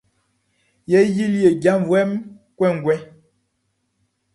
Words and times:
Ye 0.91 0.99
yili 1.15 1.39
ye 1.45 1.49
jaʼnvuɛʼm 1.63 2.09
kɔnguɛ. 2.57 2.95